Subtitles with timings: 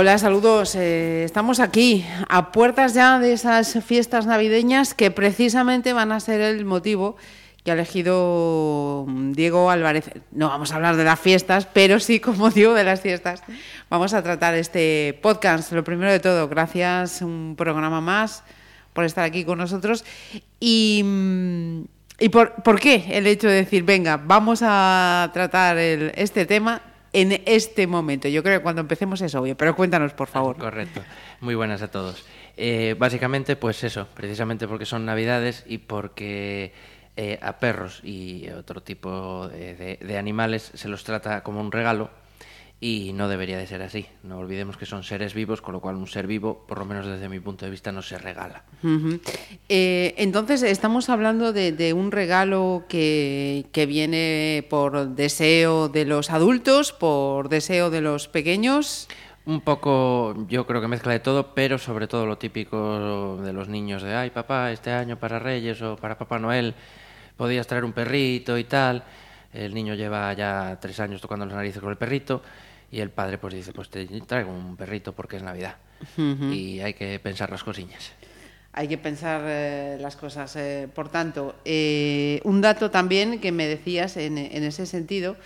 [0.00, 0.76] Hola, saludos.
[0.76, 6.40] Eh, estamos aquí a puertas ya de esas fiestas navideñas que precisamente van a ser
[6.40, 7.16] el motivo
[7.64, 10.10] que ha elegido mm, Diego Álvarez.
[10.32, 13.42] No vamos a hablar de las fiestas, pero sí, como digo, de las fiestas.
[13.90, 15.70] Vamos a tratar este podcast.
[15.72, 18.42] Lo primero de todo, gracias un programa más
[18.94, 20.06] por estar aquí con nosotros.
[20.58, 21.82] Y, mm,
[22.20, 26.80] ¿y por, por qué el hecho de decir, venga, vamos a tratar este tema
[27.12, 28.28] en este momento.
[28.28, 30.56] Yo creo que cuando empecemos es obvio, pero cuéntanos, por favor.
[30.56, 31.02] Correcto.
[31.40, 32.24] Muy buenas a todos.
[32.56, 36.72] Eh, básicamente, pues eso, precisamente porque son Navidades y porque
[37.16, 42.10] eh, a perros y otro tipo de, animales se los trata como un regalo
[42.82, 44.06] y no debería de ser así.
[44.22, 47.06] No olvidemos que son seres vivos, con lo cual un ser vivo, por lo menos
[47.06, 48.64] desde mi punto de vista, no se regala.
[49.68, 56.30] Eh, entonces, estamos hablando de, de un regalo que, que viene por deseo de los
[56.30, 59.08] adultos, por deseo de los pequeños.
[59.44, 63.68] Un poco, yo creo que mezcla de todo, pero sobre todo lo típico de los
[63.68, 66.74] niños de, ay papá, este año para Reyes o para Papá Noel
[67.36, 69.02] podías traer un perrito y tal.
[69.52, 72.42] El niño lleva ya tres años tocando las narices con el perrito
[72.90, 75.76] y el padre pues dice, pues te traigo un perrito porque es Navidad.
[76.16, 78.12] Y hay que pensar las cosillas.
[78.72, 80.54] Hay que pensar eh, las cosas.
[80.56, 85.36] eh, por tanto, eh, un dato también que me decías en, en ese sentido,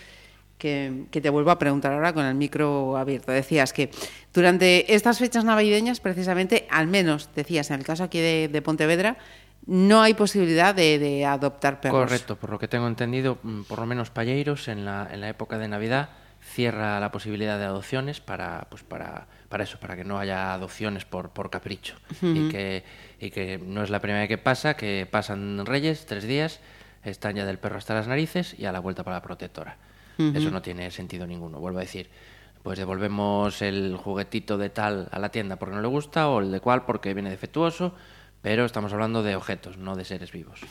[0.57, 3.31] que, que te vuelvo a preguntar ahora con el micro abierto.
[3.31, 3.89] Decías que
[4.33, 9.17] durante estas fechas navideñas, precisamente, al menos decías, en el caso aquí de, de Pontevedra,
[9.65, 11.99] no hay posibilidad de, de adoptar perros.
[11.99, 15.29] Correcto, por lo que tengo entendido, mm, por lo menos Palleiros en la, en la
[15.29, 16.09] época de Navidad
[16.45, 21.03] cierra la posibilidad de adopciones para, pues para, para eso, para que no haya adopciones
[21.03, 21.95] por, por capricho.
[22.21, 22.83] y, que,
[23.19, 26.59] y que no es la primera vez que pasa, que pasan Reyes, tres días,
[27.03, 29.77] están ya del perro hasta las narices y a la vuelta para la protectora.
[30.17, 32.09] Eso no tiene sentido ninguno, vuelvo a decir.
[32.63, 36.51] Pues devolvemos el juguetito de tal a la tienda porque no le gusta o el
[36.51, 37.93] de cual porque viene defectuoso,
[38.41, 40.61] pero estamos hablando de objetos, no de seres vivos.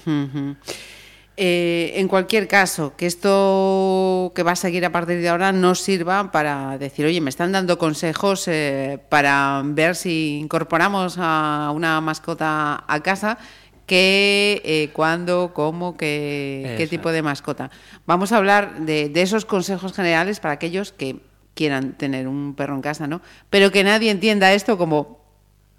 [1.36, 5.74] Eh, en cualquier caso, que esto que va a seguir a partir de ahora no
[5.74, 12.00] sirva para decir, oye, me están dando consejos eh, para ver si incorporamos a una
[12.00, 13.38] mascota a casa,
[13.86, 17.68] qué, eh, cuándo, cómo, qué, tipo de mascota.
[18.06, 21.16] Vamos a hablar de, de esos consejos generales para aquellos que
[21.54, 23.20] quieran tener un perro en casa, ¿no?
[23.50, 25.23] Pero que nadie entienda esto como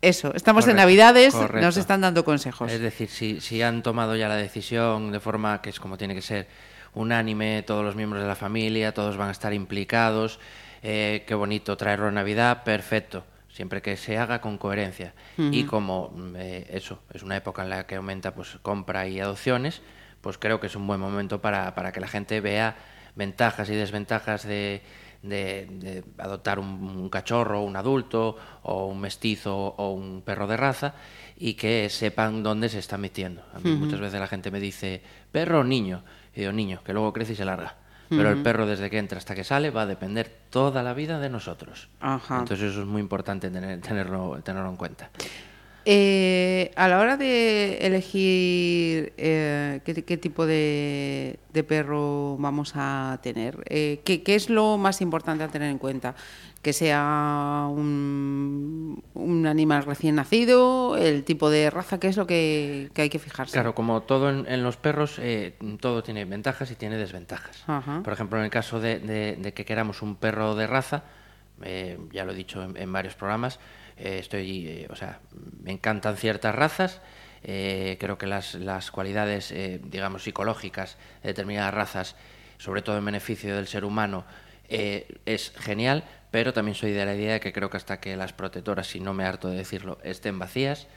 [0.07, 0.33] eso.
[0.35, 1.65] Estamos en Navidades, correcto.
[1.65, 2.71] nos están dando consejos.
[2.71, 6.15] Es decir, si, si han tomado ya la decisión de forma que es como tiene
[6.15, 6.47] que ser
[6.93, 10.39] unánime, todos los miembros de la familia, todos van a estar implicados,
[10.81, 15.13] eh, qué bonito traerlo en Navidad, perfecto, siempre que se haga con coherencia.
[15.37, 19.19] Y como mm, eh, eso, es una época en la que aumenta pues compra y
[19.19, 19.81] adopciones,
[20.21, 22.75] pues creo que es un buen momento para, para que la gente vea
[23.15, 24.81] ventajas y desventajas de,
[25.29, 30.57] de- de adoptar un, un cachorro, un adulto, o un mestizo o un perro de
[30.57, 30.93] raza,
[31.37, 33.41] y que sepan dónde se está metiendo.
[33.53, 36.03] A mí muchas veces la gente me dice, perro o niño,
[36.35, 37.75] y digo, niño, que luego crece y se larga.
[38.07, 41.19] Pero el perro desde que entra hasta que sale va a depender toda la vida
[41.19, 41.89] de nosotros.
[41.99, 42.37] Ajá.
[42.39, 45.09] Entonces eso es muy importante tener- tenerlo, tenerlo en cuenta.
[45.87, 53.19] Eh, a la hora de elegir eh, qué, qué tipo de, de perro vamos a
[53.21, 56.15] tener, eh, ¿qué, qué es lo más importante a tener en cuenta?
[56.63, 62.89] Que sea un, un animal recién nacido, el tipo de raza, ¿qué es lo que,
[62.95, 63.53] que hay que fijarse?
[63.53, 67.63] Claro, como todo en, en los perros, eh, todo tiene ventajas y tiene desventajas.
[67.67, 68.01] Ajá.
[68.03, 71.03] Por ejemplo, en el caso de, de- de que queramos un perro de raza,
[71.61, 73.59] eh, ya lo he dicho en, en varios programas,
[73.97, 75.19] eh, estoy, eh, o sea,
[75.61, 77.01] me encantan ciertas razas.
[77.43, 79.53] eh, creo que las, las cualidades,
[79.83, 82.15] digamos, psicológicas de determinadas razas,
[82.57, 84.25] sobre todo en beneficio del ser humano,
[84.67, 88.33] es genial, pero también soy de la idea de que creo que hasta que las
[88.33, 90.87] protectoras, si no me harto de decirlo, estén vacías,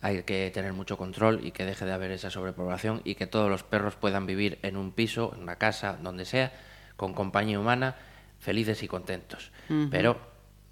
[0.00, 3.50] hay que tener mucho control y que deje de haber esa sobrepoblación y que todos
[3.50, 6.52] los perros puedan vivir en un piso, en una casa, donde sea,
[6.96, 7.96] con compañía humana,
[8.38, 9.50] felices y contentos.
[9.90, 10.20] Pero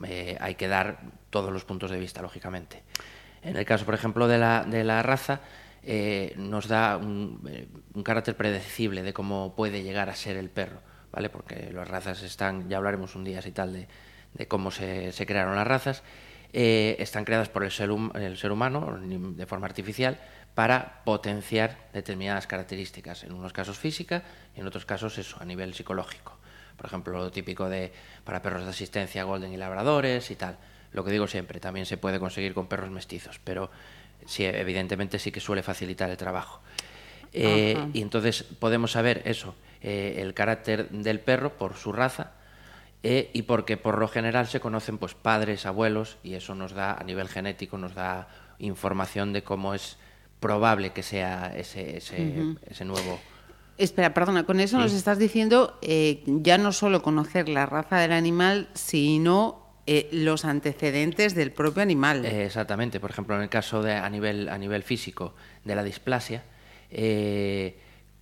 [0.04, 0.98] eh, hay que dar
[1.30, 2.82] todos los puntos de vista, lógicamente.
[3.42, 5.40] En el caso, por ejemplo, de la, de la raza,
[5.82, 10.50] eh, nos da un, eh, un carácter predecible de cómo puede llegar a ser el
[10.50, 10.80] perro,
[11.12, 11.28] ¿vale?
[11.28, 13.88] Porque las razas están, ya hablaremos un día así tal de,
[14.34, 16.02] de cómo se, se crearon las razas,
[16.52, 20.18] están creadas por el ser, el ser humano de forma artificial
[20.54, 24.22] para potenciar determinadas características, en unos casos física
[24.56, 26.35] y en otros casos eso, a nivel psicológico.
[26.76, 27.92] Por ejemplo, lo típico de
[28.24, 30.58] para perros de asistencia golden y labradores y tal.
[30.92, 33.70] Lo que digo siempre, también se puede conseguir con perros mestizos, pero
[34.24, 36.60] sí, evidentemente sí que suele facilitar el trabajo.
[37.32, 42.32] Eh, y entonces podemos saber eso, eh, el carácter del perro por su raza
[43.02, 46.94] eh, y porque por lo general se conocen pues padres, abuelos y eso nos da
[46.94, 48.28] a nivel genético nos da
[48.58, 49.98] información de cómo es
[50.40, 53.20] probable que sea ese, ese, nuevo...
[53.78, 58.12] Espera, perdona, con eso nos estás diciendo eh, ya no solo conocer la raza del
[58.12, 62.24] animal, sino eh, los antecedentes del propio animal.
[62.24, 65.34] Eh, exactamente, por ejemplo, en el caso de a nivel, a nivel físico
[65.64, 66.44] de la displasia,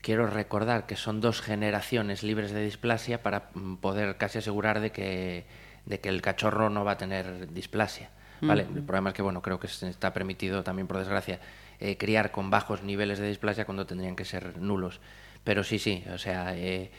[0.05, 4.91] quiero recordar que son dos generaciones libres de displasia para mm, poder casi asegurar de
[4.91, 5.47] que,
[5.87, 8.11] de que el cachorro no va a tener displasia.
[8.41, 8.67] ¿vale?
[8.75, 11.41] El problema es que, bueno, creo que está permitido también, por desgracia,
[11.81, 15.01] eh, criar con bajos niveles de displasia cuando tendrían que ser nulos.
[15.45, 16.91] Pero sí, sí, o sea, eh,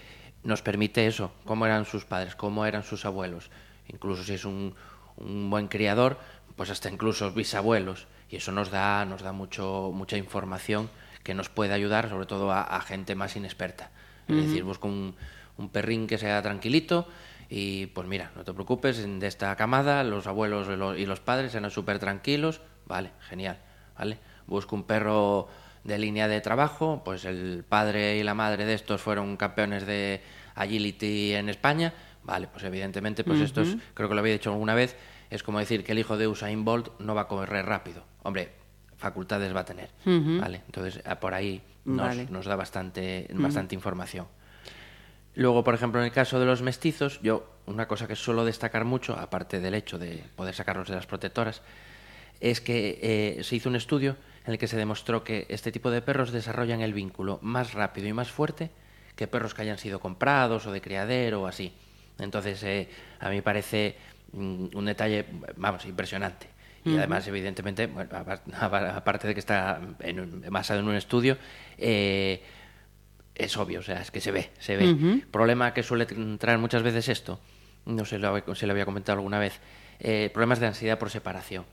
[0.44, 3.50] nos permite eso, cómo eran sus padres, cómo eran sus abuelos.
[3.88, 4.76] Incluso si es un,
[5.18, 6.20] un buen criador,
[6.56, 8.08] pues hasta incluso bisabuelos.
[8.30, 10.90] Y eso nos da, nos da mucho, mucha información
[11.24, 13.90] que nos puede ayudar, sobre todo a, gente más inexperta.
[14.28, 15.16] Es decir, busco un,
[15.58, 17.08] un perrín que sea tranquilito,
[17.50, 21.70] y pues mira, no te preocupes, de esta camada los abuelos y los padres eran
[21.70, 23.60] súper tranquilos, vale, genial,
[23.98, 24.18] ¿vale?
[24.48, 25.48] busco un perro
[25.86, 30.22] de línea de trabajo, pues el padre y la madre de estos fueron campeones de
[30.56, 31.94] agility en España,
[32.24, 34.98] vale, pues evidentemente, pues esto es, creo que lo había dicho alguna vez,
[35.30, 38.04] es como decir que el hijo de Usain Bolt no va a correr rápido.
[38.24, 38.52] Hombre,
[38.98, 40.64] facultades va a tener, ¿vale?
[40.66, 44.26] Entonces, por ahí nos, da bastante, bastante información.
[45.36, 48.86] Luego, por ejemplo, en el caso de los mestizos, yo una cosa que suelo destacar
[48.86, 51.62] mucho, aparte del hecho de poder sacarlos de las protectoras,
[52.40, 55.90] es que eh, se hizo un estudio en el que se demostró que este tipo
[55.90, 58.70] de perros desarrollan el vínculo más rápido y más fuerte
[59.16, 61.74] que perros que hayan sido comprados o de criadero o así.
[62.20, 62.90] Entonces, eh,
[63.20, 63.96] a mí me parece
[64.34, 65.26] mm, un detalle,
[65.56, 66.48] vamos, impresionante.
[66.84, 67.90] Y además, evidentemente,
[68.62, 69.82] aparte de que está
[70.52, 71.36] basado en un estudio,
[71.80, 72.44] eh,
[73.34, 75.24] es obvio, o sea, es que se ve, se ve.
[75.32, 77.40] Problema que suele traer muchas veces esto,
[77.88, 79.60] no sé si lo había comentado alguna vez,
[80.32, 81.66] problemas de ansiedad por separación.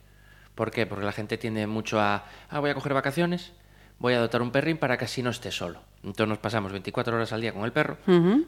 [0.54, 0.86] ¿Por qué?
[0.86, 3.52] Porque la gente tiende mucho a, ah, voy a coger vacaciones,
[3.98, 5.80] voy a adoptar un perrín para que así no esté solo.
[6.02, 7.96] Entonces nos pasamos 24 horas al día con el perro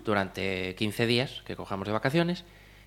[0.04, 2.44] durante 15 días que cojamos de vacaciones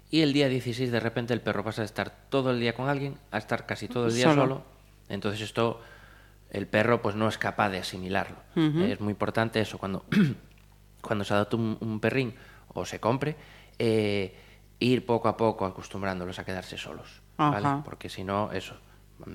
[0.10, 2.90] y el día 16 de repente el perro pasa de estar todo el día con
[2.90, 4.64] alguien a estar casi todo el día solo.
[5.10, 5.82] Entonces esto
[6.50, 8.38] el perro pues no es capaz de asimilarlo.
[8.56, 10.06] Es muy importante eso cuando,
[11.02, 12.36] cuando se adopta un, perrín
[12.74, 13.36] o se compre,
[13.80, 14.36] eh,
[14.80, 17.22] ir poco a poco acostumbrándolos a quedarse solos.
[17.38, 17.82] ¿vale?
[17.84, 18.76] Porque si no, eso,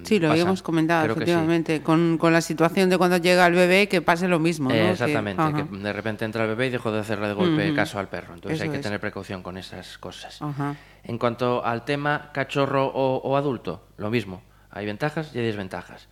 [0.05, 4.01] Sí, lo habíamos comentado, efectivamente, con, con, la situación de cuando llega el bebé, que
[4.01, 4.69] pase lo mismo.
[4.69, 4.75] ¿no?
[4.75, 8.09] exactamente, que, de repente entra el bebé y dejó de hacerle de golpe caso al
[8.09, 8.35] perro.
[8.35, 10.41] Entonces hay que tener precaución con esas cosas.
[11.05, 14.43] En cuanto al tema cachorro o, adulto, lo mismo.
[14.71, 16.09] Hay ventajas y hay desventajas.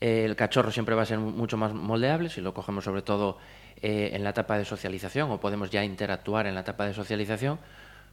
[0.00, 3.38] el cachorro siempre va a ser mucho más moldeable si lo cogemos sobre todo
[3.80, 7.60] eh, en la etapa de socialización o podemos ya interactuar en la etapa de socialización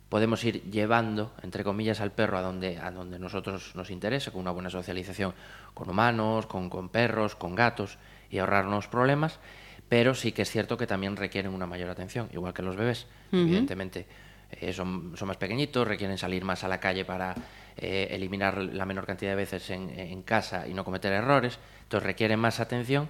[0.09, 4.41] podemos ir llevando, entre comillas, al perro a donde, a donde nosotros nos interese, con
[4.41, 5.33] una buena socialización
[5.73, 7.97] con humanos, con, con perros, con gatos,
[8.29, 9.39] y ahorrarnos problemas,
[9.87, 13.07] pero sí que es cierto que también requieren una mayor atención, igual que los bebés.
[13.31, 14.05] Evidentemente,
[14.51, 17.35] eh, son, son, más pequeñitos, requieren salir más a la calle para
[17.77, 22.05] eh, eliminar la menor cantidad de veces en, en, casa y no cometer errores, entonces
[22.05, 23.09] requieren más atención,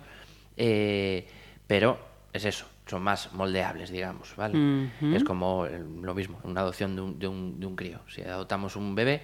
[0.58, 1.28] eh,
[1.68, 2.00] pero
[2.34, 4.90] es eso, son más moldeables, digamos, ¿vale?
[5.14, 8.00] Es como lo mismo, una adopción de un, de, un, de un, crío.
[8.08, 9.22] Si adoptamos un bebé,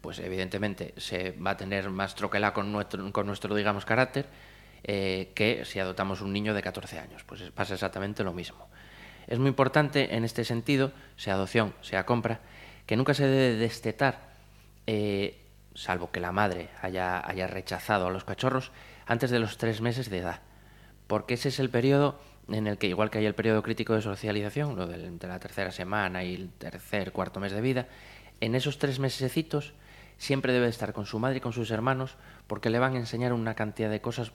[0.00, 4.26] pues evidentemente se va a tener más troquela con nuestro, con nuestro digamos, carácter
[4.84, 7.24] eh, que si adoptamos un niño de 14 años.
[7.24, 8.68] Pues pasa exactamente lo mismo.
[9.26, 12.40] Es muy importante en este sentido, sea adopción, sea compra,
[12.86, 14.30] que nunca se debe destetar,
[14.86, 15.44] eh,
[15.74, 18.72] salvo que la madre haya, haya rechazado a los cachorros,
[19.06, 20.40] antes de los tres meses de edad.
[21.06, 24.02] Porque ese es el periodo en el que, igual que hay el periodo crítico de
[24.02, 27.88] socialización, lo de la tercera semana y el tercer, cuarto mes de vida,
[28.40, 29.74] en esos tres mesecitos
[30.16, 33.32] siempre debe estar con su madre y con sus hermanos porque le van a enseñar
[33.32, 34.32] una cantidad de cosas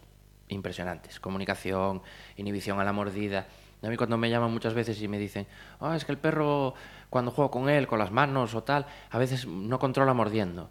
[0.47, 1.19] impresionantes.
[1.19, 2.01] Comunicación,
[2.37, 3.47] inhibición a la mordida.
[3.81, 5.47] A mí cuando me llaman muchas veces y me dicen,
[5.79, 6.73] oh, es que el perro
[7.09, 10.69] cuando juego con él, con las manos o tal, a veces no controla mordiendo.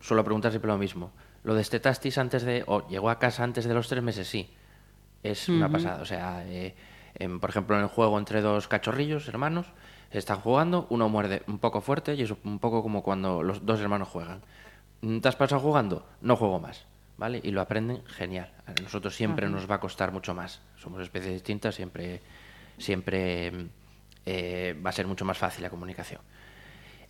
[0.00, 1.12] Suelo preguntar siempre lo mismo.
[1.44, 4.28] ¿Lo destetasteis antes de, o llegó a casa antes de los tres meses?
[4.28, 4.50] Sí
[5.30, 6.02] es una pasada.
[6.02, 6.74] O sea, eh,
[7.40, 9.66] por ejemplo, en el juego entre dos cachorrillos, hermanos,
[10.10, 13.80] están jugando, uno muerde un poco fuerte y es un poco como cuando los dos
[13.80, 14.42] hermanos juegan.
[15.20, 16.06] ¿te has pasado jugando?
[16.20, 17.40] No juego más, ¿vale?
[17.42, 18.50] Y lo aprenden, genial.
[18.66, 20.60] A nosotros siempre nos va a costar mucho más.
[20.76, 22.22] Somos especies distintas, siempre,
[22.78, 23.68] siempre
[24.24, 26.20] eh, va a ser mucho más fácil la comunicación.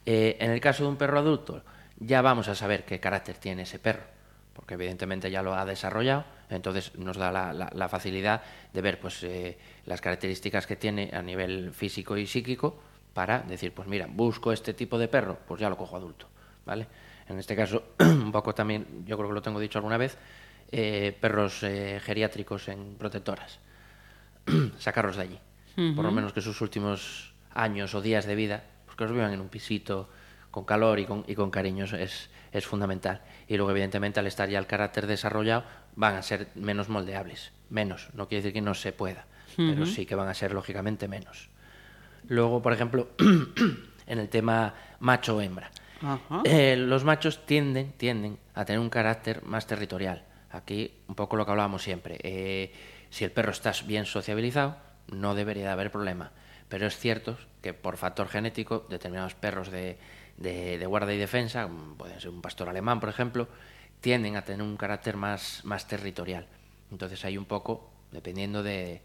[0.05, 1.63] Eh, en el caso de un perro adulto,
[1.99, 4.05] ya vamos a saber qué carácter tiene ese perro,
[4.57, 8.99] porque evidentemente ya lo ha desarrollado, entonces nos da la, la- la facilidad de ver
[8.99, 12.81] pues, eh, las características que tiene a nivel físico y psíquico
[13.13, 16.27] para decir, pues mira, busco este tipo de perro, pues ya lo cojo adulto,
[16.65, 16.87] ¿vale?
[17.29, 20.17] En este caso, un poco también, yo creo que lo tengo dicho alguna vez,
[20.73, 23.59] eh, perros eh, geriátricos en protectoras,
[24.79, 25.39] sacarlos de allí,
[25.95, 29.33] por lo menos que sus últimos años o días de vida, pues que los vivan
[29.33, 30.09] en un pisito
[30.51, 33.21] con calor y con, y con cariño, es, es fundamental.
[33.49, 38.09] Y luego, evidentemente, al estar ya el carácter desarrollado, van a ser menos moldeables, menos,
[38.15, 41.49] no quiere decir que no se pueda, pero sí que van a ser, lógicamente, menos.
[42.29, 43.09] Luego, por ejemplo,
[44.07, 45.71] en el tema macho-hembra.
[46.03, 46.43] Ajá.
[46.45, 50.25] Eh, los machos tienden, tienden a tener un carácter más territorial.
[50.51, 52.19] Aquí un poco lo que hablábamos siempre.
[52.23, 52.73] Eh,
[53.11, 54.77] si el perro está bien sociabilizado,
[55.09, 56.33] no debería de haber problema.
[56.69, 59.99] Pero es cierto que por factor genético, determinados perros de,
[60.39, 63.49] de- de guarda y defensa, como pueden ser un pastor alemán, por ejemplo,
[64.01, 66.47] tienden a tener un carácter más, más territorial.
[66.91, 69.01] Entonces hay un poco, dependiendo de,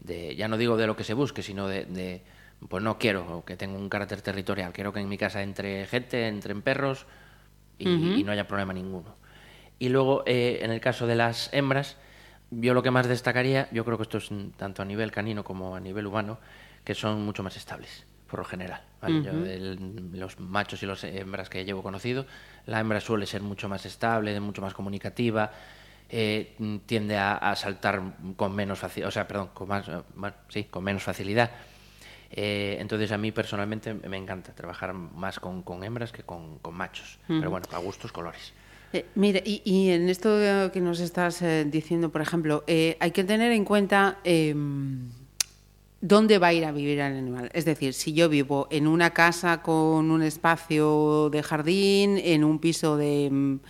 [0.00, 2.22] de- ya no digo de lo que se busque, sino de, de,
[2.68, 6.26] pues no quiero que tenga un carácter territorial, quiero que en mi casa entre gente,
[6.28, 7.06] entren perros
[7.78, 7.88] y,
[8.20, 9.14] y no haya problema ninguno.
[9.78, 11.96] Y luego, eh, en el caso de las hembras,
[12.50, 15.74] yo lo que más destacaría, yo creo que esto es tanto a nivel canino como
[15.74, 16.38] a nivel humano,
[16.84, 18.80] que son mucho más estables, por lo general.
[19.02, 19.22] ¿vale?
[19.22, 19.76] Yo, de
[20.18, 22.24] los machos y las hembras que llevo conocido,
[22.64, 25.52] la hembra suele ser mucho más estable, mucho más comunicativa,
[26.08, 28.00] eh, tiende a, a saltar
[28.36, 29.84] con menos facilidad, o sea, perdón, con más,
[30.14, 31.50] bueno, sí, con menos facilidad.
[32.30, 36.74] Eh, entonces a mí personalmente me encanta trabajar más con, con hembras que con, con
[36.74, 37.18] machos.
[37.28, 38.54] Pero bueno, a gustos, colores.
[38.94, 43.24] Eh, mira, y, y en esto que nos estás eh, diciendo, por ejemplo, hay que
[43.24, 44.54] tener en cuenta eh,
[46.02, 47.48] dónde va a ir a vivir el animal.
[47.54, 52.58] Es decir, si yo vivo en una casa con un espacio de jardín, en un
[52.58, 53.60] piso de mm,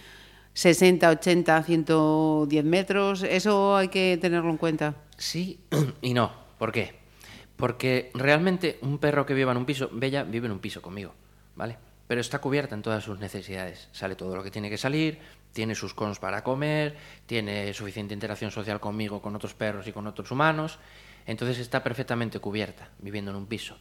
[0.54, 4.96] 60, 80, 110 metros, eso hay que tenerlo en cuenta.
[5.16, 5.60] Sí
[6.00, 6.32] y no.
[6.58, 6.94] ¿Por qué?
[7.56, 11.14] Porque realmente un perro que viva en un piso, Bella vive en un piso conmigo,
[11.54, 11.76] ¿vale?
[12.08, 13.88] Pero está cubierta en todas sus necesidades.
[13.92, 15.18] Sale todo lo que tiene que salir,
[15.52, 16.96] tiene sus cons para comer,
[17.26, 20.78] tiene suficiente interacción social conmigo, con otros perros y con otros humanos.
[21.26, 23.78] Entonces está perfectamente cubierta viviendo en un piso.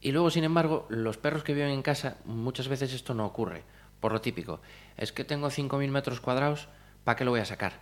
[0.00, 3.64] Y luego, sin embargo, los perros que viven en casa, muchas veces esto no ocurre.
[4.00, 4.60] Por lo típico,
[4.96, 6.68] es que tengo 5.000 metros cuadrados,
[7.04, 7.72] ¿para qué lo voy a sacar?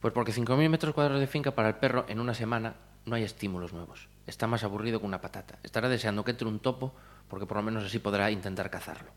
[0.00, 3.24] Pues porque 5.000 metros cuadrados de finca para el perro en una semana no hay
[3.24, 4.08] estímulos nuevos.
[4.26, 5.58] Está más aburrido que una patata.
[5.62, 6.94] Estará deseando que entre un topo
[7.28, 9.10] porque por lo menos así podrá intentar cazarlo.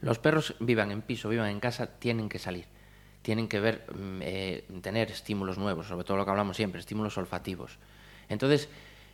[0.00, 2.66] Los perros vivan en piso, vivan en casa, tienen que salir.
[3.22, 7.16] Tienen que ver, mm, eh, tener estímulos nuevos, sobre todo lo que hablamos siempre, estímulos
[7.18, 7.78] olfativos.
[8.28, 8.68] Entonces,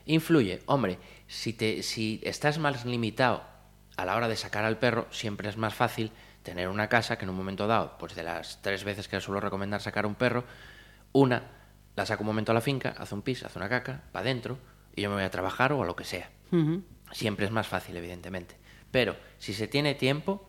[0.07, 0.63] influye.
[0.67, 3.43] Hombre, si, te, si estás más limitado
[3.97, 6.11] a la hora de sacar al perro, siempre es más fácil
[6.43, 9.41] tener una casa que en un momento dado, pues de las tres veces que suelo
[9.41, 10.45] recomendar sacar un perro,
[11.13, 11.43] una
[11.97, 14.59] la saco un momento a la finca, hace un pis, hace una caca, para adentro,
[14.97, 16.31] y yo me voy a trabajar o a lo que sea.
[17.13, 18.57] Siempre es más fácil, evidentemente.
[18.91, 20.49] Pero si se tiene tiempo,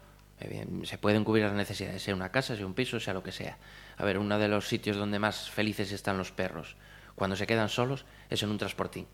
[0.83, 3.57] se pueden cubrir las necesidades, sea una casa, sea un piso, sea lo que sea.
[3.97, 6.75] A ver, uno de los sitios donde más felices están los perros,
[7.15, 9.07] cuando se quedan solos, es en un transportín.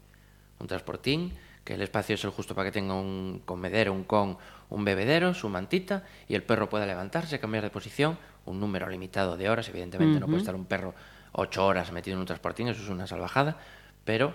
[0.59, 4.37] Un transportín, que el espacio es el justo para que tenga un comedero, un con,
[4.69, 9.37] un bebedero, su mantita, y el perro pueda levantarse, cambiar de posición, un número limitado
[9.37, 10.93] de horas, evidentemente no puede estar un perro
[11.33, 13.57] ocho horas metido en un transportín, eso es una salvajada,
[14.03, 14.33] pero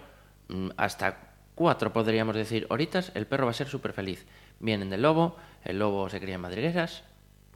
[0.48, 1.18] mm, hasta
[1.54, 4.26] cuatro podríamos decir horitas, el perro va a ser súper feliz.
[4.60, 7.02] Vienen del lobo, el lobo se cría en madrigueras,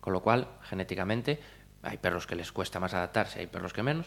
[0.00, 1.40] con lo cual, genéticamente,
[1.82, 4.06] hay perros que les cuesta más adaptarse, hay perros que menos,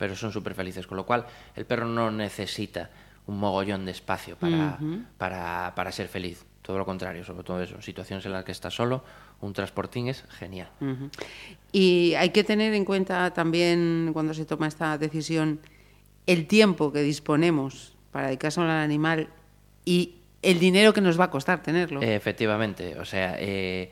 [0.00, 2.88] pero son súper felices, con lo cual el perro no necesita
[3.26, 4.78] un mogollón de espacio para,
[5.18, 6.42] para, para ser feliz.
[6.62, 7.74] Todo lo contrario, sobre todo eso.
[7.74, 9.04] En situaciones en las que está solo,
[9.42, 10.70] un transportín es genial.
[11.70, 15.60] Y hay que tener en cuenta también, cuando se toma esta decisión,
[16.26, 19.28] el tiempo que disponemos para dedicarse al animal
[19.84, 22.00] y el dinero que nos va a costar tenerlo.
[22.00, 23.90] Efectivamente, o sea, eh,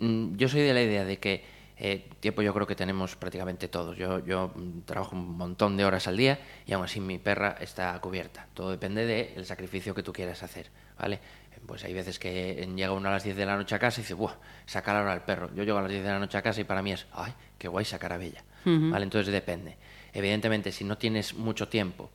[0.00, 3.66] mm, yo soy de la idea de que eh, tiempo yo creo que tenemos prácticamente
[3.66, 3.96] todos.
[3.96, 7.56] Yo, yo mm, trabajo un montón de horas al día y aún así mi perra
[7.58, 8.46] está cubierta.
[8.52, 11.20] Todo depende del sacrificio que tú quieras hacer, ¿vale?
[11.66, 14.00] Pues hay veces que eh, llega uno a las 10 de la noche a casa
[14.00, 14.34] y dice, ¡buah!
[14.66, 15.48] Sacar ahora al perro.
[15.54, 17.32] Yo llego a las 10 de la noche a casa y para mí es, ¡ay!
[17.56, 18.44] ¡Qué guay sacar a Bella!
[18.64, 19.04] ¿Vale?
[19.04, 19.78] Entonces depende.
[20.12, 22.10] Evidentemente, si no tienes mucho tiempo,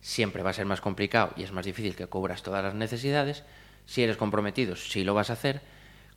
[0.00, 3.44] siempre va a ser más complicado y es más difícil que cubras todas las necesidades.
[3.84, 5.60] Si eres comprometido, sí lo vas a hacer,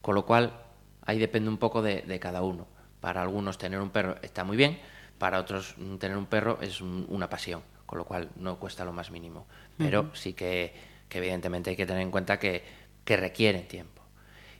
[0.02, 0.62] con lo cual
[1.06, 2.68] ahí depende un poco de, de cada uno.
[3.06, 4.80] Para algunos tener un perro está muy bien,
[5.20, 8.94] para otros tener un perro es un- una pasión, con lo cual no cuesta lo
[8.94, 9.46] más mínimo.
[9.78, 10.74] Pero sí que,
[11.08, 12.64] que evidentemente hay que tener en cuenta que,
[13.04, 14.02] que requieren tiempo.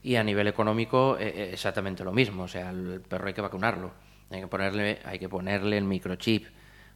[0.04, 2.44] Y a nivel económico, eh, eh, exactamente lo mismo.
[2.44, 3.90] O sea, el perro hay que vacunarlo.
[4.30, 6.46] Hay que ponerle, hay que ponerle el microchip,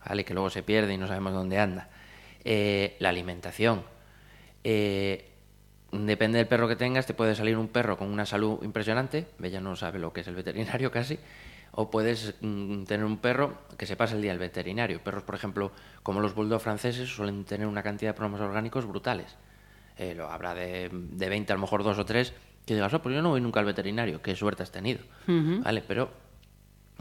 [0.09, 0.25] ¿vale?
[0.25, 1.88] Que luego se pierde y no sabemos dónde anda.
[2.45, 3.83] Eh, la alimentación.
[4.62, 5.29] Eh,
[5.92, 9.26] depende del perro que tengas, te puede salir un perro con una salud impresionante.
[9.38, 11.18] Bella no sabe lo que es el veterinario casi.
[11.73, 15.00] O puedes mm, tener un perro que se pasa el día al veterinario.
[15.02, 15.70] Perros, por ejemplo,
[16.02, 19.37] como los bulldog franceses, suelen tener una cantidad de problemas orgánicos brutales.
[19.97, 22.32] Eh, lo habrá de, de 20, a lo mejor dos o tres,
[22.66, 25.00] que digas, oh, pues yo no voy nunca al veterinario, qué suerte has tenido.
[25.62, 25.82] ¿Vale?
[25.87, 26.11] Pero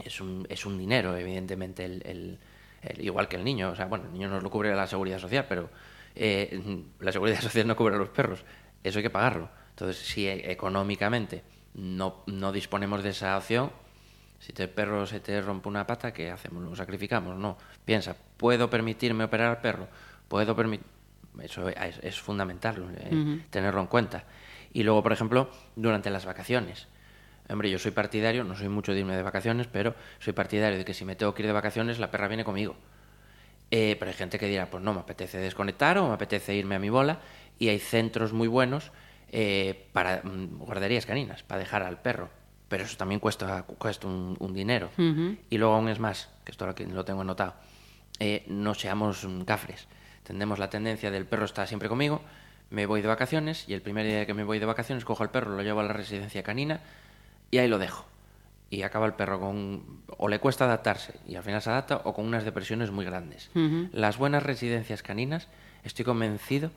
[0.04, 2.38] es un, es un dinero, evidentemente, el, el-
[2.82, 3.70] el- igual que el niño.
[3.70, 5.68] O sea, bueno, el niño no lo cubre la seguridad social, pero
[6.14, 8.44] eh, la seguridad social no cubre a los perros.
[8.82, 9.48] Eso hay que pagarlo.
[9.70, 11.42] Entonces, si e- económicamente
[11.74, 13.70] no, no disponemos de esa opción,
[14.38, 16.62] si el perro se te rompe una pata, ¿qué hacemos?
[16.62, 17.36] ¿Lo sacrificamos?
[17.36, 17.58] No.
[17.84, 19.88] Piensa, ¿puedo permitirme operar al perro?
[20.28, 20.86] ¿Puedo permitir...?
[21.40, 24.24] Eso es, es fundamental, eh, tenerlo en cuenta.
[24.72, 26.88] Y luego, por ejemplo, durante las vacaciones.
[27.48, 30.84] Hombre, yo soy partidario, no soy mucho de irme de vacaciones, pero soy partidario de
[30.84, 32.76] que si me tengo que ir de vacaciones, la perra viene conmigo.
[33.70, 36.74] Eh, pero hay gente que dirá, pues no, me apetece desconectar o me apetece irme
[36.74, 37.20] a mi bola.
[37.60, 38.90] Y hay centros muy buenos
[39.30, 42.30] eh, para mm, guarderías caninas, para dejar al perro.
[42.68, 44.90] Pero eso también cuesta, cuesta un, un dinero.
[45.50, 47.54] Y luego aún es más, que esto lo tengo anotado,
[48.18, 49.86] eh, no seamos mm, cafres.
[50.24, 52.20] Tendemos la tendencia del perro está siempre conmigo,
[52.70, 55.30] me voy de vacaciones y el primer día que me voy de vacaciones cojo al
[55.30, 56.80] perro, lo llevo a la residencia canina
[57.50, 58.06] y ahí lo dejo.
[58.68, 60.02] Y acaba el perro con...
[60.06, 63.50] o le cuesta adaptarse y al final se adapta o con unas depresiones muy grandes.
[63.92, 65.48] Las buenas residencias caninas,
[65.82, 66.70] estoy convencido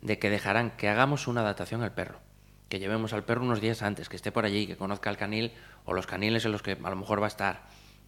[0.00, 2.20] de que dejarán que hagamos una adaptación al perro.
[2.68, 5.52] Que llevemos al perro unos días antes, que esté por allí, que conozca el canil
[5.84, 7.62] o los caniles en los que a lo mejor va a estar.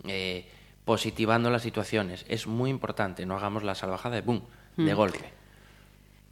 [0.04, 0.46] eh,
[0.84, 2.24] positivando las situaciones.
[2.28, 4.42] Es muy importante, no hagamos la salvajada de boom,
[4.76, 5.20] de golpe.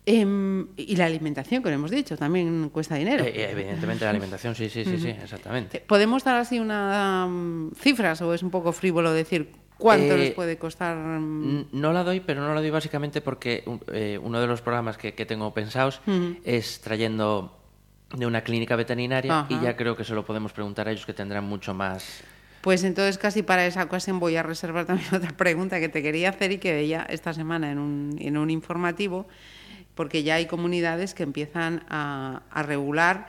[0.07, 3.25] Em, y la alimentación, que lo hemos dicho, también cuesta dinero.
[3.25, 5.81] Eh, eh, evidentemente la alimentación, sí, sí, sí, sí, exactamente.
[5.87, 7.29] ¿Podemos dar así unas
[7.77, 10.97] cifras o es un poco frívolo decir cuánto Eh, les puede costar?
[10.97, 14.99] mm, No la doy, pero no la doy básicamente porque eh, uno de los programas
[14.99, 16.01] que, que tengo pensados
[16.45, 17.55] es trayendo
[18.15, 21.15] de una clínica veterinaria y ya creo que se lo podemos preguntar a ellos que
[21.15, 22.23] tendrán mucho más...
[22.61, 26.31] Pues entonces casi para esa ocasión voy a reservar también otra pregunta que te quería
[26.31, 29.29] hacer y que veía esta semana en un, en un informativo,
[29.95, 33.29] porque ya hay comunidades que empiezan a, a regular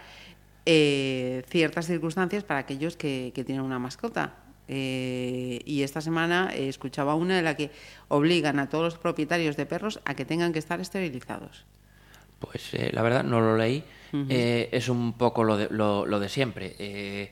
[0.66, 4.34] eh, ciertas circunstancias para aquellos que, que tienen una mascota.
[4.72, 7.72] Eh, y esta semana eh, escuchaba una en la que
[8.08, 11.66] obligan a todos los propietarios de perros a que tengan que estar esterilizados.
[12.38, 13.84] Pues eh, la verdad no lo leí.
[14.30, 17.32] Es un poco lo de, lo, lo de siempre.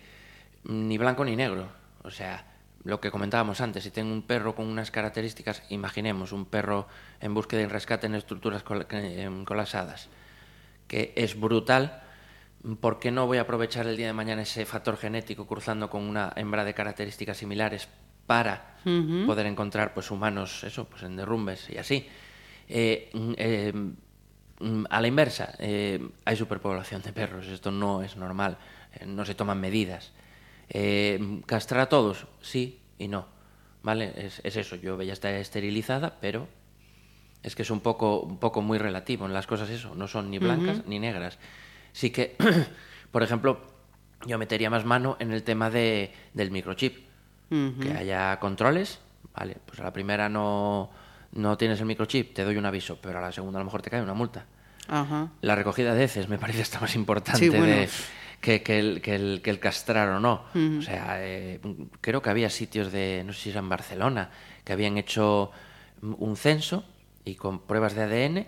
[0.64, 1.70] Ni blanco ni negro.
[2.04, 2.46] O sea,
[2.84, 6.88] lo que comentábamos antes, si tengo un perro con unas características, imaginemos un perro
[7.22, 8.88] en búsqueda y rescate en estructuras col-
[9.46, 10.10] colapsadas,
[10.88, 12.02] que es brutal,
[12.76, 16.04] ¿por qué no voy a aprovechar el día de mañana ese factor genético cruzando con
[16.04, 17.88] una hembra de características similares
[18.26, 18.78] para
[19.26, 22.08] poder encontrar pues humanos, eso, pues en derrumbes y así?
[22.68, 23.74] Eh, mm, eh,
[24.60, 28.58] mm, a la inversa, eh, hay superpoblación de perros, esto no es normal,
[29.06, 30.12] no se toman medidas.
[31.46, 32.28] ¿Castrar a todos?
[32.42, 33.26] Sí y no.
[33.84, 34.12] ¿Vale?
[34.18, 36.48] Es, es eso, yo ya está esterilizada, pero
[37.44, 40.30] es que es un poco, un poco muy relativo en las cosas eso, no son
[40.30, 41.38] ni blancas ni negras.
[41.98, 42.36] Sí que,
[43.12, 43.60] por ejemplo,
[44.28, 47.08] yo metería más mano en el tema de, del microchip,
[47.50, 49.00] que haya controles,
[49.34, 50.92] vale, pues a la primera no,
[51.32, 53.82] no tienes el microchip, te doy un aviso, pero a la segunda a lo mejor
[53.82, 54.46] te cae una multa.
[54.88, 55.30] Ajá.
[55.42, 57.66] La recogida de heces me parece hasta más importante Sí, bueno.
[57.66, 57.90] de-
[58.42, 60.44] que, que el, que, el, que el castrar o no.
[60.78, 61.60] O sea, eh,
[62.02, 64.30] creo que había sitios de, no sé si era en Barcelona,
[64.64, 65.50] que habían hecho
[66.04, 66.86] un censo
[67.26, 68.46] y con pruebas de ADN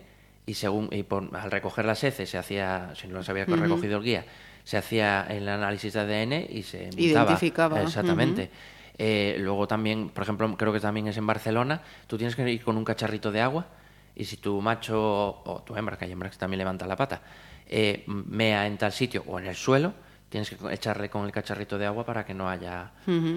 [0.49, 3.97] y según y por- al recoger las heces se hacía, si no las había recogido
[3.97, 4.25] el guía,
[4.63, 6.89] se hacía el análisis de ADN y se.
[6.97, 8.49] Identificaba, Exactamente.
[8.97, 12.63] Eh, luego también, por ejemplo, creo que también es en Barcelona, tú tienes que ir
[12.63, 13.67] con un cacharrito de agua
[14.15, 14.97] y si tu macho
[15.45, 17.21] o, tu hembra, que hay hembras que también levantan la pata,
[17.67, 19.93] eh, mea en tal sitio o en el suelo,
[20.29, 22.91] tienes que echarle con el cacharrito de agua para que no haya,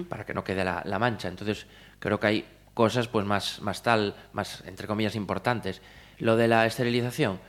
[0.09, 1.27] para que no quede la, la mancha.
[1.29, 1.65] Entonces,
[1.99, 5.79] creo que hay cosas pues más, más tal, más entre comillas importantes.
[6.19, 7.39] Lo de la esterilización,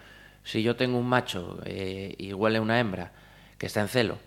[0.42, 3.12] si yo tengo un macho eh, y huele una hembra
[3.58, 4.18] que está en celo,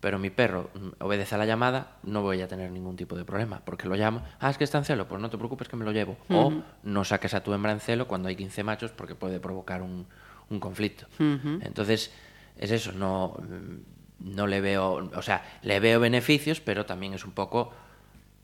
[0.00, 3.24] pero mi perro mm, obedece a la llamada, no voy a tener ningún tipo de
[3.24, 5.76] problema, porque lo llamo, ah, es que está en celo, pues no te preocupes que
[5.76, 6.16] me lo llevo.
[6.28, 9.82] O no saques a tu hembra en celo cuando hay 15 machos porque puede provocar
[9.82, 10.06] un,
[10.50, 11.06] un conflicto.
[11.18, 12.12] Entonces,
[12.58, 17.24] es eso, no, mm, no le veo, o sea, le veo beneficios, pero también es
[17.24, 17.72] un poco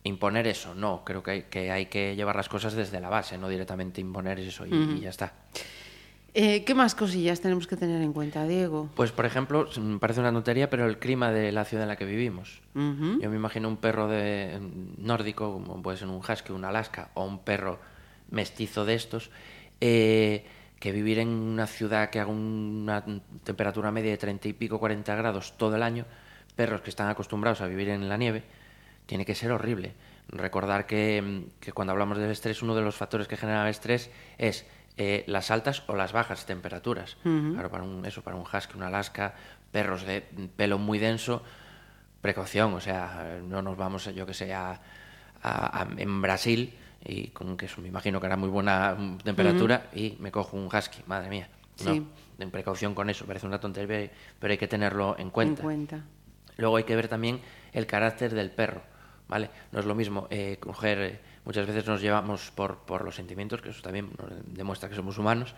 [0.04, 3.38] imponer eso, no, creo que hay, que hay que llevar las cosas desde la base,
[3.38, 5.32] no directamente imponer eso y, y ya está.
[6.34, 8.88] Eh, ¿Qué más cosillas tenemos que tener en cuenta, Diego?
[8.94, 11.96] Pues, por ejemplo, me parece una tontería, pero el clima de la ciudad en la
[11.96, 12.62] que vivimos.
[12.74, 14.58] Yo me imagino un perro de
[14.96, 17.80] nórdico, como puede ser un husky, un alaska, o un perro
[18.30, 19.30] mestizo de estos,
[19.82, 20.46] eh,
[20.80, 23.04] que vivir en una ciudad que haga una
[23.44, 26.06] temperatura media de 30 y pico, 40 grados todo el año,
[26.56, 28.42] perros que están acostumbrados a vivir en la nieve,
[29.06, 29.94] tiene que ser horrible.
[30.28, 33.68] Recordar que, mm, que cuando hablamos del estrés, uno de los factores que genera el
[33.70, 37.16] estrés es eh, las altas o las bajas temperaturas.
[37.22, 39.34] Claro, para un, eso, para un husky, un alaska,
[39.70, 40.20] perros de
[40.56, 41.42] pelo muy denso,
[42.20, 44.72] precaución, o sea, no nos vamos, yo que sé, a,
[45.42, 49.18] a- a- en Brasil y con que eso me imagino que era muy buena mm,
[49.18, 51.48] temperatura y me cojo un husky, madre mía.
[51.84, 52.06] No, Sí.
[52.38, 55.62] en precaución con eso, parece una tontería, pero hay que tenerlo en cuenta.
[55.62, 56.04] En cuenta.
[56.58, 57.40] Luego hay que ver también
[57.72, 58.82] el carácter del perro,
[59.72, 63.62] No es lo mismo eh, coger, eh, muchas veces nos llevamos por, por los sentimientos,
[63.62, 65.54] que eso también nos demuestra que somos humanos,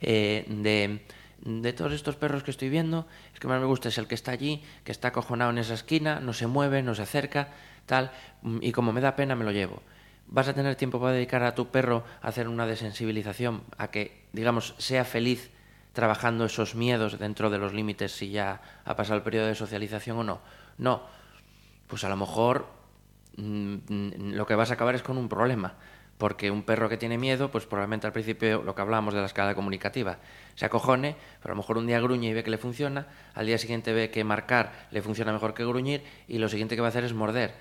[0.00, 1.04] eh, de,
[1.44, 4.14] de todos estos perros que estoy viendo, el que más me gusta es el que
[4.14, 7.48] está allí, que está acojonado en esa esquina, no se mueve, no se acerca,
[7.86, 8.10] tal,
[8.60, 9.82] y como me da pena me lo llevo.
[10.26, 14.24] ¿Vas a tener tiempo para dedicar a tu perro a hacer una desensibilización, a que,
[14.32, 15.50] digamos, sea feliz
[15.92, 20.18] trabajando esos miedos dentro de los límites si ya ha pasado el periodo de socialización
[20.18, 20.40] o no?
[20.78, 21.02] No.
[21.86, 22.66] Pues a lo mejor
[23.36, 25.74] lo que vas a acabar es con un problema.
[26.18, 29.26] Porque un perro que tiene miedo, pues probablemente al principio lo que hablábamos de la
[29.26, 30.18] escala comunicativa,
[30.54, 33.46] se acojone, pero a lo mejor un día gruñe y ve que le funciona, al
[33.46, 36.88] día siguiente ve que marcar le funciona mejor que gruñir y lo siguiente que va
[36.88, 37.54] a hacer es morder.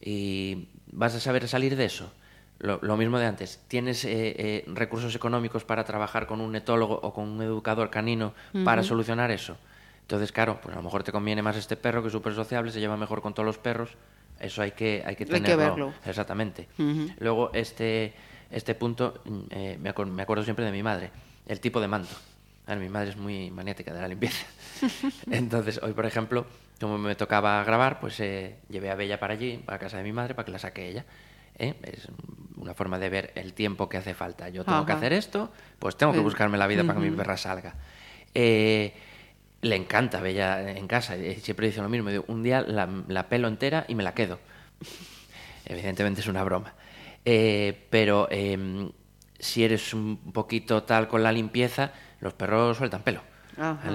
[0.00, 2.10] Y vas a saber salir de eso.
[2.58, 3.60] Lo, lo mismo de antes.
[3.68, 8.34] ¿Tienes eh, eh, recursos económicos para trabajar con un etólogo o con un educador canino
[8.64, 9.56] para solucionar eso?
[10.02, 12.72] Entonces, claro, pues a lo mejor te conviene más este perro que es súper sociable,
[12.72, 13.90] se lleva mejor con todos los perros.
[14.40, 15.56] Eso hay que, hay que Hay que tenerlo.
[15.56, 15.94] verlo.
[16.06, 16.68] Exactamente.
[17.18, 18.14] Luego, este,
[18.50, 21.10] este punto, mm, eh, me, me acuerdo siempre de mi madre,
[21.46, 22.14] el tipo de manto.
[22.78, 24.46] Mi madre es muy maniática de la limpieza.
[25.30, 26.46] Entonces, hoy, por ejemplo,
[26.80, 30.12] como me tocaba grabar, pues eh, llevé a Bella para allí, para casa de mi
[30.12, 31.04] madre, para que la saque ella.
[31.58, 31.74] ¿eh?
[31.82, 32.06] Es
[32.56, 34.48] una forma de ver el tiempo que hace falta.
[34.50, 35.50] Yo tengo que hacer esto,
[35.80, 37.74] pues tengo que buscarme la vida para que mi perra salga.
[38.34, 38.94] Eh,
[39.62, 42.10] le encanta Bella en casa, siempre dice lo mismo.
[42.28, 44.38] un día la, la pelo entera y me la quedo.
[45.66, 46.74] Evidentemente es una broma.
[47.24, 48.90] Eh, pero em,
[49.38, 53.20] si eres un poquito tal con la limpieza, los perros sueltan pelo.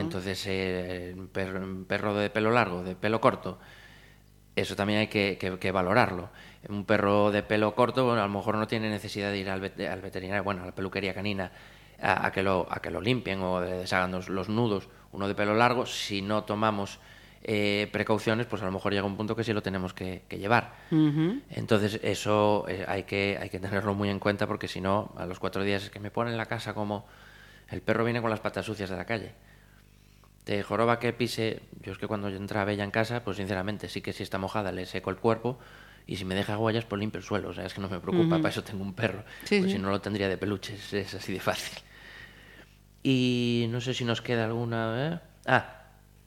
[0.04, 3.58] Entonces, eh, un perro, perro de pelo largo, de pelo corto,
[4.56, 6.30] eso también hay que, que- que valorarlo.
[6.70, 9.62] Un perro de pelo corto, bueno, a lo mejor no tiene necesidad de ir al,
[9.62, 11.52] vet- al veterinario, bueno, a la peluquería canina,
[12.02, 14.88] a, a que, lo, a que lo limpien o deshagan los, los nudos.
[15.16, 17.00] Uno de pelo largo, si no tomamos
[17.42, 20.40] eh, precauciones, pues a lo mejor llega un punto que sí lo tenemos que, que
[20.40, 20.74] llevar.
[21.50, 25.26] Entonces, eso eh, hay, que, hay que tenerlo muy en cuenta porque si no, a
[25.26, 27.06] los cuatro días es que me ponen la casa como
[27.70, 29.32] el perro viene con las patas sucias de la calle.
[30.46, 33.90] De joroba que pise, yo es que cuando yo entra Bella en casa, pues sinceramente
[33.90, 35.58] sí que si está mojada le seco el cuerpo
[36.08, 37.50] y si me deja huellas, pues limpio el suelo.
[37.50, 39.24] O sea, es que no me preocupa, para eso tengo un perro.
[39.44, 39.78] Sí, pues sí.
[39.78, 41.78] si no lo tendría de peluches, es así de fácil.
[43.08, 45.14] Y no sé si nos queda alguna...
[45.14, 45.20] ¿eh?
[45.46, 45.76] Ah,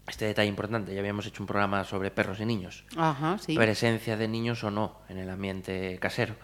[0.06, 3.56] este detalle importante, ya habíamos hecho un programa sobre perros y niños Ajá, sí.
[3.56, 6.36] presencia de niños o no en el ambiente casero.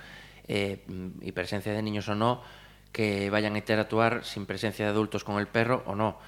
[0.49, 0.85] Eh,
[1.20, 2.42] y presencia de niños o no
[2.90, 6.18] que vayan a interactuar sin presencia de adultos con el perro o no.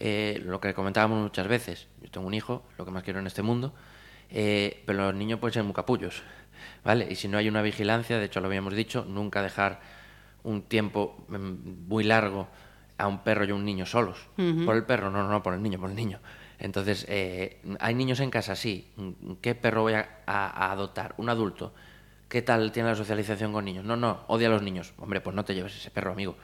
[0.00, 3.26] Eh, lo que comentábamos muchas veces, yo tengo un hijo, lo que más quiero en
[3.26, 3.72] este mundo,
[4.28, 6.22] eh, pero los niños pueden ser muy capullos,
[6.84, 7.08] ¿vale?
[7.10, 9.80] Y si no hay una vigilancia, de hecho lo habíamos dicho, nunca dejar
[10.42, 12.48] un tiempo mm, muy largo
[12.98, 14.18] a un perro y a un niño solos.
[14.64, 16.18] Por el perro, no, no, no, por el niño, por el niño.
[16.58, 18.90] Entonces, eh, hay niños en casa, sí.
[19.42, 21.14] ¿Qué perro voy a, a- a adoptar?
[21.18, 21.74] Un adulto.
[22.28, 23.84] ¿Qué tal tiene la socialización con niños?
[23.84, 24.94] No, no, odia a los niños.
[24.98, 26.36] Hombre, pues no te lleves ese perro, amigo.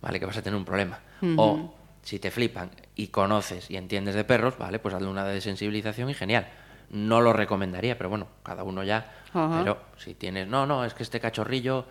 [0.00, 1.00] Vale, que vas a tener un problema.
[1.36, 6.08] O si te flipan y conoces y entiendes de perros, vale, pues hazle una desensibilización
[6.08, 6.46] y genial.
[6.90, 9.12] No lo recomendaría, pero bueno, cada uno ya.
[9.58, 11.84] Pero si tienes, no, no, es que este cachorrillo,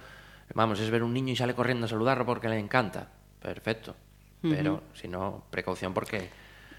[0.55, 3.09] vamos, es ver un niño y sale corriendo a saludarlo porque le encanta.
[3.47, 3.95] Perfecto.
[4.41, 6.29] Pero si no, precaución porque...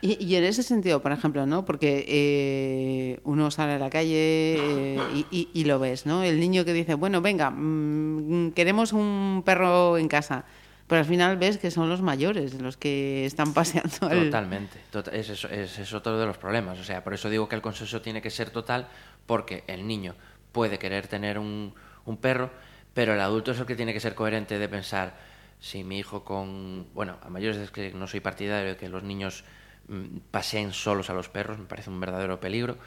[0.03, 1.65] Y, y en ese sentido, por ejemplo, ¿no?
[1.65, 6.23] Porque eh, uno sale a la calle eh, y, y- y lo ves, ¿no?
[6.23, 10.45] El niño que dice, bueno, venga, mm, queremos un perro en casa.
[10.87, 14.11] Pero al final ves que son los mayores los que están paseando.
[14.11, 14.79] el- Totalmente.
[14.91, 16.79] Tota- es, eso- es, es otro de los problemas.
[16.79, 18.89] O sea, por eso digo que el consenso tiene que ser total,
[19.27, 20.15] porque el niño
[20.53, 22.51] puede querer tener un, un perro,
[22.95, 25.15] pero el adulto es el que tiene que ser coherente de pensar,
[25.61, 26.87] si mi hijo con...
[26.95, 29.45] Bueno, a mayores es que no soy partidario de que los niños
[29.89, 32.79] mm, paseen solos a los perros, me parece un verdadero peligro.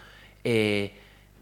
[0.44, 0.94] eh,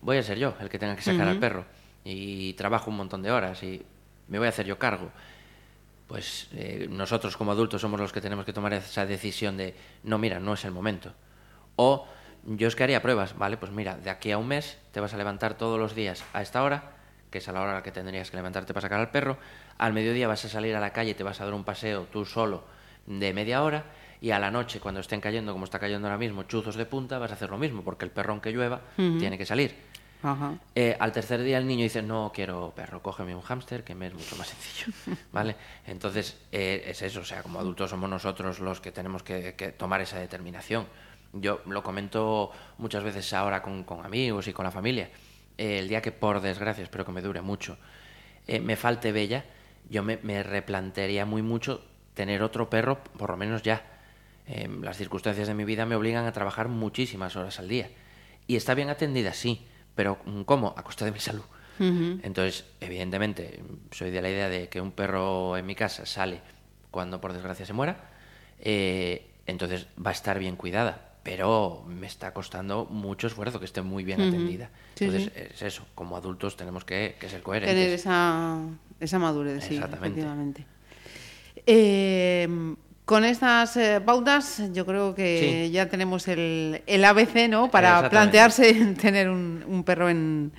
[0.02, 1.66] voy a ser yo el que tenga que sacar al perro.
[2.06, 3.86] y trabajo un montón de horas y
[4.28, 5.12] me voy a hacer yo cargo.
[6.08, 10.18] Pues eh, nosotros como adultos somos los que tenemos que tomar esa decisión de, no,
[10.18, 11.14] mira, no es el momento.
[11.76, 12.08] O
[12.46, 13.58] yo es que haría pruebas, ¿vale?
[13.58, 16.42] Pues mira, de aquí a un mes te vas a levantar todos los días a
[16.42, 16.94] esta hora,
[17.30, 19.38] que es a la hora a la que tendrías que levantarte para sacar al perro,
[19.80, 22.26] al mediodía vas a salir a la calle, te vas a dar un paseo tú
[22.26, 22.64] solo
[23.08, 23.86] de media hora,
[24.22, 27.18] y a la noche, cuando estén cayendo, como está cayendo ahora mismo, chuzos de punta,
[27.18, 29.74] vas a hacer lo mismo, porque el perro, aunque llueva, tiene que salir.
[30.76, 34.08] Eh, al tercer día el niño dice, no quiero perro, cógeme un hámster, que me
[34.08, 34.92] es mucho más sencillo,
[35.32, 35.56] ¿vale?
[35.88, 39.72] Entonces, eh, es eso, o sea, como adultos somos nosotros los que tenemos que, que
[39.72, 40.86] tomar esa determinación.
[41.32, 45.10] Yo lo comento muchas veces ahora con, con amigos y con la familia.
[45.58, 47.78] Eh, el día que, por desgracia, espero que me dure mucho,
[48.48, 49.46] me falte Bella,
[49.90, 53.84] yo me, me replantearía muy mucho tener otro perro, por lo menos ya.
[54.48, 57.90] Eh, las circunstancias de mi vida me obligan a trabajar muchísimas horas al día.
[58.48, 59.66] Y está bien atendida, sí,
[59.96, 60.74] pero mm, ¿cómo?
[60.76, 61.44] A costa de mi salud.
[61.80, 66.42] Entonces, evidentemente, soy de la idea de que un perro en mi casa sale
[66.92, 68.10] cuando por desgracia se muera,
[68.60, 73.84] eh, entonces va a estar bien cuidada, pero me está costando mucho esfuerzo que esté
[73.84, 74.72] muy bien atendida.
[74.96, 75.42] Sí, entonces, sí.
[75.54, 77.76] es eso, como adultos tenemos que, que ser coherentes.
[77.76, 78.58] Tener esa,
[79.00, 80.08] esa madurez, sí, Exactamente.
[80.22, 80.66] efectivamente.
[81.68, 85.72] Eh, con estas eh, pautas, yo creo que Sí.
[85.72, 87.70] ya tenemos el, el ABC, ¿no?
[87.70, 90.52] Para plantearse tener un, un perro en,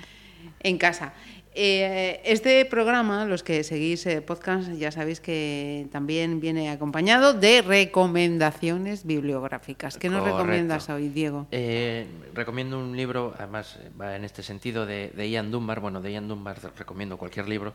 [0.60, 1.12] en casa.
[1.52, 7.62] Eh, este programa, los que seguís eh, podcast, ya sabéis que también viene acompañado de
[7.62, 9.98] recomendaciones bibliográficas.
[9.98, 10.38] ¿Qué nos Correcto.
[10.38, 11.48] recomiendas hoy, Diego?
[11.50, 15.80] Eh, recomiendo un libro, además va en este sentido, de, de Ian Dunbar.
[15.80, 17.74] Bueno, de Ian Dunbar recomiendo cualquier libro,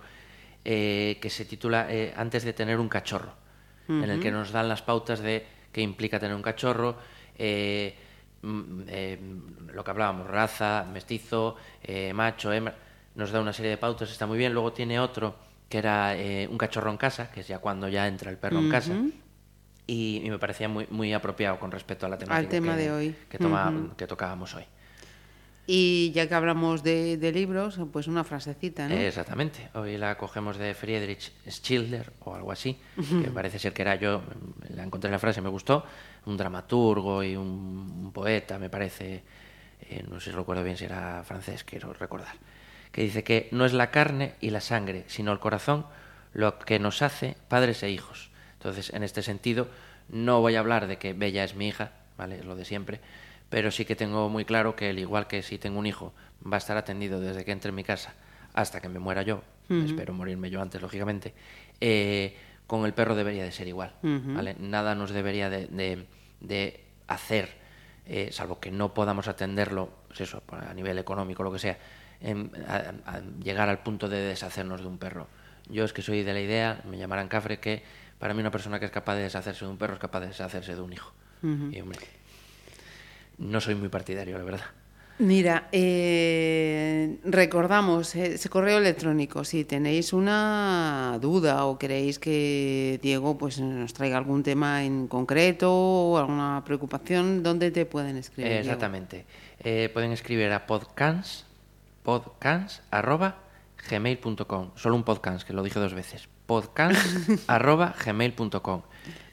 [0.64, 3.34] eh, que se titula Antes de tener un cachorro,
[3.90, 6.96] en el que nos dan las pautas de qué implica tener un cachorro,
[8.42, 8.82] mm,
[9.74, 11.58] lo que hablábamos, raza, mestizo,
[12.14, 12.86] macho, hembra.
[13.16, 14.54] Nos da una serie de pautas, está muy bien.
[14.54, 15.36] Luego tiene otro
[15.70, 18.60] que era eh, un cachorro en casa, que es ya cuando ya entra el perro
[18.60, 18.94] en casa.
[19.88, 22.92] Y, y me parecía muy, muy apropiado con respecto a la temática tema que, de
[22.92, 23.16] hoy.
[23.30, 23.96] que, toma- Ujú.
[23.96, 24.64] que tocábamos hoy.
[25.68, 28.94] Y ya que hablamos de, de libros, pues una frasecita, ¿no?
[28.94, 29.70] Eh, Exactamente.
[29.74, 32.78] Hoy la cogemos de Friedrich Schiller o algo así,
[33.24, 34.22] que parece ser que era yo,
[34.76, 35.84] la encontré la frase, me gustó,
[36.28, 37.48] un dramaturgo y un,
[38.06, 39.24] un poeta, me parece,
[39.90, 42.36] eh, no sé si recuerdo bien si era francés, quiero recordar,
[42.96, 45.86] que dice que no es la carne y la sangre, sino el corazón
[46.32, 48.30] lo que nos hace padres e hijos.
[48.54, 49.68] Entonces, en este sentido,
[50.08, 52.40] no voy a hablar de que Bella es mi hija, ¿vale?
[52.40, 53.02] Es lo de siempre,
[53.50, 56.14] pero sí que tengo muy claro que, al igual que si tengo un hijo,
[56.50, 58.14] va a estar atendido desde que entre en mi casa
[58.54, 59.44] hasta que me muera yo,
[59.86, 61.34] espero morirme yo antes, lógicamente,
[61.82, 63.94] eh, con el perro debería de ser igual,
[64.36, 64.56] ¿vale?
[64.58, 66.06] Nada nos debería de, de-
[66.40, 67.50] de hacer,
[68.06, 71.78] eh, salvo que no podamos atenderlo, pues eso, a nivel económico, lo que sea,
[72.68, 75.28] a- a llegar al punto de deshacernos de un perro.
[75.70, 77.84] Yo es que soy de la idea, me llamarán cafre, que
[78.20, 80.28] para mí una persona que es capaz de deshacerse de un perro es capaz de
[80.28, 81.12] deshacerse de un hijo.
[81.44, 82.00] Y hombre,
[83.38, 84.66] no soy muy partidario, la verdad.
[85.18, 89.44] Mira, eh, recordamos eh, ese correo electrónico.
[89.46, 95.72] Si tenéis una duda o queréis que Diego pues nos traiga algún tema en concreto
[95.74, 98.52] o alguna preocupación, ¿dónde te pueden escribir?
[98.52, 99.26] Eh, exactamente.
[99.60, 101.45] Eh, pueden escribir a podcans,
[102.06, 103.40] podcans arroba
[103.90, 104.72] gmail.com.
[104.76, 106.30] Solo un podcast, que lo dije dos veces.
[106.46, 106.98] Podcans
[107.48, 108.84] arroba gmail.com.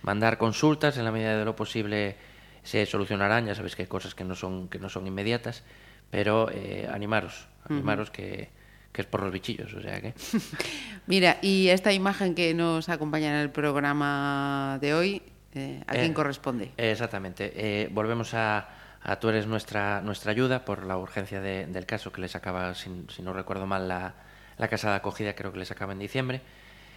[0.03, 2.17] Mandar consultas en la medida de lo posible
[2.63, 3.47] se solucionarán.
[3.47, 5.63] Ya sabéis que hay cosas que no son, que no son inmediatas,
[6.11, 8.51] pero eh, animaros, animaros que,
[8.91, 9.73] que es por los bichillos.
[9.75, 10.15] O sea que.
[11.07, 15.23] Mira, y esta imagen que nos acompaña en el programa de hoy,
[15.55, 16.73] eh, ¿a quién Eh, corresponde?
[16.79, 17.53] Exactamente.
[17.55, 18.67] Eh, volvemos a,
[19.05, 22.75] a tú eres nuestra, nuestra ayuda por la urgencia de- del caso que les acaba,
[22.75, 24.15] si, si no recuerdo mal, la,
[24.59, 26.41] la casa de acogida creo que les acaba en diciembre.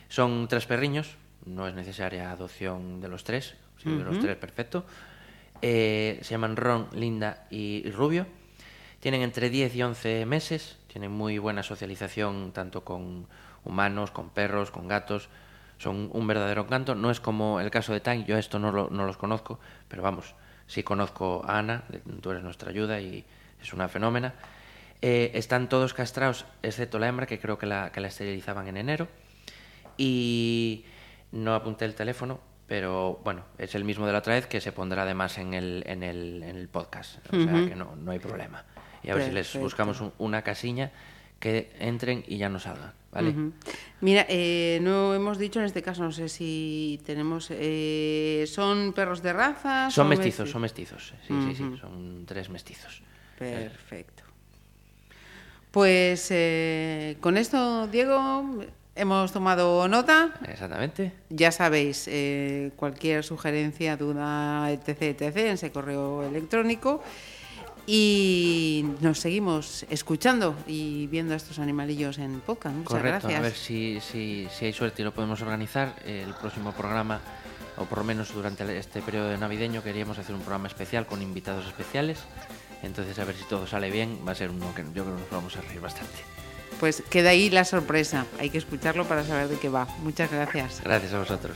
[0.10, 1.16] Son tres perriños,
[1.46, 4.86] no es necesaria adopción de los tres, si de los tres, perfecto.
[5.62, 8.28] Eh, se llaman Ron, Linda y Rubio.
[9.00, 13.28] Tienen entre 10 y 11 meses, tienen muy buena socialización tanto con
[13.64, 15.30] humanos, con perros, con gatos.
[15.78, 16.96] Son un verdadero encanto.
[16.96, 19.60] No es como el caso de Tank, yo a esto no, lo- no los conozco,
[19.88, 20.34] pero vamos,
[20.68, 21.84] sí conozco a Ana,
[22.22, 23.24] tú eres nuestra ayuda y
[23.62, 24.34] es una fenómena.
[25.02, 28.78] Eh, están todos castrados, excepto la hembra, que creo que la, que la esterilizaban en
[28.78, 29.08] enero.
[29.98, 30.86] Y
[31.32, 34.72] no apunté el teléfono, pero bueno, es el mismo de la otra vez que se
[34.72, 37.18] pondrá además en el, en el, en el podcast.
[37.32, 38.64] O sea que no, no hay problema.
[39.04, 40.92] Y a ver si les buscamos un- una casilla
[41.40, 43.34] que entren y ya no salgan, ¿vale?
[44.02, 47.48] Mira, eh, no hemos dicho en este caso, no sé si tenemos.
[47.52, 49.90] eh, ¿Son perros de raza?
[49.92, 51.14] Son mesti- mestizos, son mestizos.
[51.28, 53.02] Sí, sí, sí, son tres mestizos.
[53.38, 54.24] Perfecto.
[55.72, 58.64] Pues eh, con esto, Diego,
[58.96, 60.34] hemos tomado nota.
[60.48, 61.12] Exactamente.
[61.30, 67.04] Ya sabéis, eh, cualquier sugerencia, duda, etc., etc., en ese correo electrónico.
[67.88, 72.76] Y nos seguimos escuchando y viendo a estos animalillos en podcast.
[72.76, 73.40] Muchas Correcto, gracias.
[73.40, 75.96] a ver si, si, si hay suerte y lo podemos organizar.
[76.06, 77.22] El próximo programa,
[77.78, 81.68] o por lo menos durante este periodo navideño, queríamos hacer un programa especial con invitados
[81.68, 82.20] especiales.
[82.82, 85.22] Entonces, a ver si todo sale bien, va a ser uno que yo creo que
[85.22, 86.14] nos vamos a reír bastante.
[86.80, 88.26] Pues queda ahí la sorpresa.
[88.40, 89.88] Hay que escucharlo para saber de qué va.
[90.00, 90.82] Muchas gracias.
[90.84, 91.56] Gracias a vosotros.